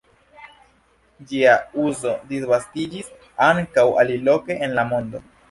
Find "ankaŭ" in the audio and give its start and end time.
3.51-3.87